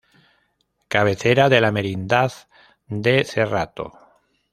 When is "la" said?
1.61-1.71